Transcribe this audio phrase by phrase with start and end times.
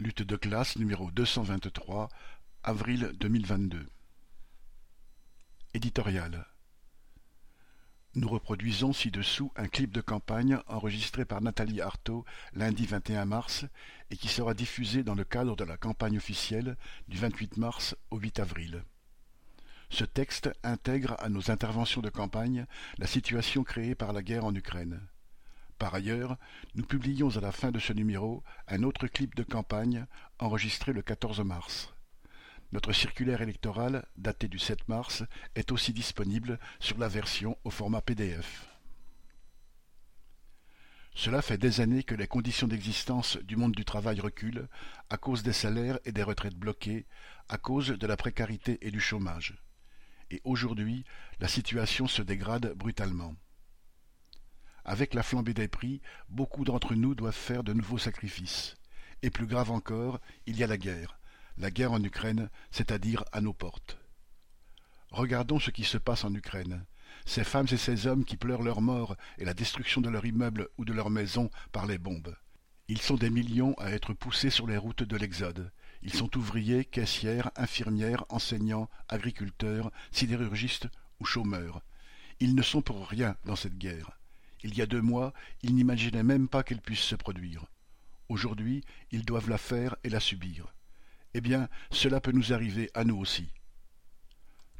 [0.00, 2.08] Lutte de classe numéro deux cent vingt-trois,
[2.62, 3.88] avril deux mille vingt-deux.
[5.74, 6.46] Éditorial.
[8.14, 13.64] Nous reproduisons ci-dessous un clip de campagne enregistré par Nathalie Arthaud lundi 21 mars
[14.12, 16.76] et qui sera diffusé dans le cadre de la campagne officielle
[17.08, 18.84] du 28 mars au 8 avril.
[19.90, 22.66] Ce texte intègre à nos interventions de campagne
[22.98, 25.00] la situation créée par la guerre en Ukraine.
[25.78, 26.36] Par ailleurs,
[26.74, 30.06] nous publions à la fin de ce numéro un autre clip de campagne
[30.40, 31.94] enregistré le 14 mars.
[32.72, 35.22] Notre circulaire électorale, datée du 7 mars,
[35.54, 38.68] est aussi disponible sur la version au format PDF.
[41.14, 44.68] Cela fait des années que les conditions d'existence du monde du travail reculent,
[45.10, 47.06] à cause des salaires et des retraites bloquées,
[47.48, 49.56] à cause de la précarité et du chômage.
[50.30, 51.04] Et aujourd'hui,
[51.40, 53.34] la situation se dégrade brutalement.
[54.90, 58.74] Avec la flambée des prix, beaucoup d'entre nous doivent faire de nouveaux sacrifices.
[59.20, 61.18] Et plus grave encore, il y a la guerre.
[61.58, 63.98] La guerre en Ukraine, c'est-à-dire à nos portes.
[65.10, 66.86] Regardons ce qui se passe en Ukraine.
[67.26, 70.70] Ces femmes et ces hommes qui pleurent leur mort et la destruction de leur immeuble
[70.78, 72.34] ou de leur maison par les bombes.
[72.88, 75.70] Ils sont des millions à être poussés sur les routes de l'Exode.
[76.00, 80.88] Ils sont ouvriers, caissières, infirmières, enseignants, agriculteurs, sidérurgistes
[81.20, 81.82] ou chômeurs.
[82.40, 84.17] Ils ne sont pour rien dans cette guerre.
[84.62, 87.66] Il y a deux mois, ils n'imaginaient même pas qu'elle puisse se produire.
[88.28, 90.74] Aujourd'hui, ils doivent la faire et la subir.
[91.34, 93.48] Eh bien, cela peut nous arriver à nous aussi.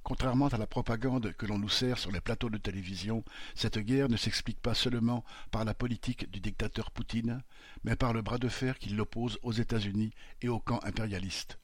[0.02, 4.08] Contrairement à la propagande que l'on nous sert sur les plateaux de télévision, cette guerre
[4.08, 7.42] ne s'explique pas seulement par la politique du dictateur Poutine,
[7.84, 11.58] mais par le bras de fer qui l'oppose aux États-Unis et au camp impérialiste.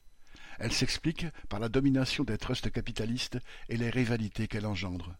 [0.59, 5.15] Elle s'explique par la domination des trusts capitalistes et les rivalités qu'elle engendre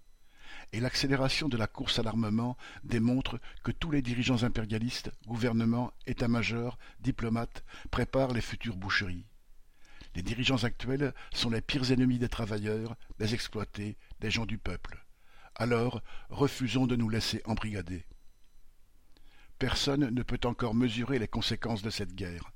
[0.74, 6.78] et l'accélération de la course à l'armement démontre que tous les dirigeants impérialistes, gouvernements, états-majors,
[7.00, 9.26] diplomates, préparent les futures boucheries.
[10.16, 15.06] Les dirigeants actuels sont les pires ennemis des travailleurs, des exploités, des gens du peuple.
[15.56, 18.06] Alors, refusons de nous laisser embrigader.
[19.60, 22.52] Personne ne peut encore mesurer les conséquences de cette guerre.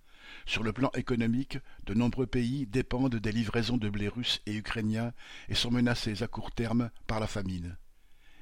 [0.45, 5.13] Sur le plan économique, de nombreux pays dépendent des livraisons de blé russe et ukrainien
[5.47, 7.77] et sont menacés à court terme par la famine.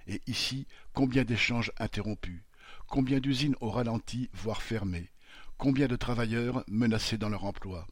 [0.07, 2.41] Et ici, combien d'échanges interrompus,
[2.87, 5.11] combien d'usines au ralenti, voire fermées,
[5.57, 7.87] combien de travailleurs menacés dans leur emploi.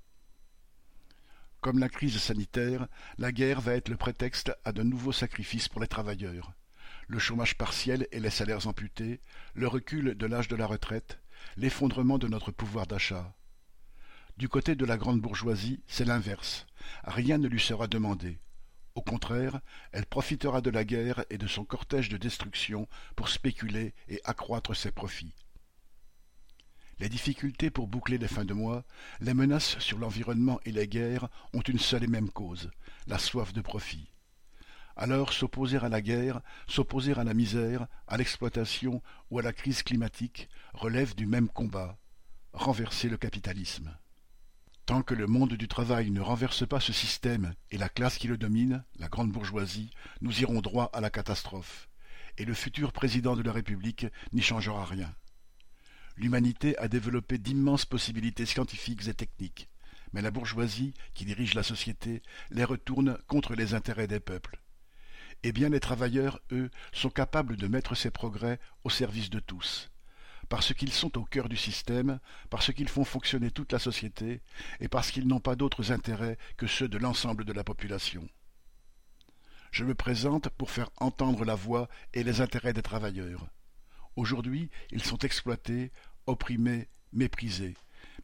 [1.61, 2.87] Comme la crise sanitaire,
[3.17, 6.53] la guerre va être le prétexte à de nouveaux sacrifices pour les travailleurs.
[7.07, 9.19] Le chômage partiel et les salaires amputés,
[9.53, 11.19] le recul de l'âge de la retraite,
[11.57, 13.35] l'effondrement de notre pouvoir d'achat.
[14.37, 16.65] Du côté de la grande bourgeoisie, c'est l'inverse.
[17.03, 18.39] Rien ne lui sera demandé.
[18.95, 19.59] Au contraire,
[19.91, 24.73] elle profitera de la guerre et de son cortège de destruction pour spéculer et accroître
[24.73, 25.35] ses profits.
[26.99, 28.85] Les difficultés pour boucler les fins de mois,
[29.19, 32.71] les menaces sur l'environnement et les guerres ont une seule et même cause,
[33.07, 34.09] la soif de profit.
[34.95, 39.83] Alors s'opposer à la guerre, s'opposer à la misère, à l'exploitation ou à la crise
[39.83, 41.97] climatique relève du même combat,
[42.53, 43.93] renverser le capitalisme.
[44.85, 48.27] Tant que le monde du travail ne renverse pas ce système et la classe qui
[48.27, 49.89] le domine, la grande bourgeoisie,
[50.21, 51.89] nous irons droit à la catastrophe.
[52.37, 55.11] Et le futur président de la République n'y changera rien.
[56.17, 59.69] L'humanité a développé d'immenses possibilités scientifiques et techniques,
[60.13, 62.21] mais la bourgeoisie, qui dirige la société,
[62.51, 64.61] les retourne contre les intérêts des peuples.
[65.41, 69.89] Eh bien les travailleurs, eux, sont capables de mettre ces progrès au service de tous
[70.49, 72.19] parce qu'ils sont au cœur du système,
[72.49, 74.41] parce qu'ils font fonctionner toute la société,
[74.79, 78.27] et parce qu'ils n'ont pas d'autres intérêts que ceux de l'ensemble de la population.
[79.71, 83.47] Je me présente pour faire entendre la voix et les intérêts des travailleurs.
[84.15, 85.91] Aujourd'hui, ils sont exploités,
[86.27, 87.75] opprimés, méprisés,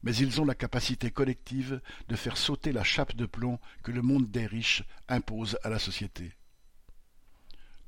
[0.04, 4.02] mais ils ont la capacité collective de faire sauter la chape de plomb que le
[4.02, 6.32] monde des riches impose à la société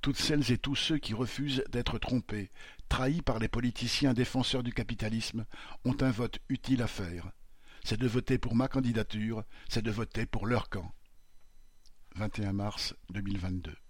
[0.03, 2.51] toutes celles et tous ceux qui refusent d'être trompés,
[2.93, 5.47] trahis par les politiciens défenseurs du capitalisme,
[5.83, 7.31] ont un vote utile à faire.
[7.83, 10.93] C'est de voter pour ma candidature, c'est de voter pour leur camp.
[12.17, 13.82] 21 mars 2022